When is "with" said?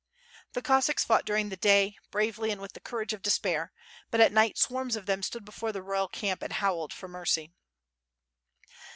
2.59-2.73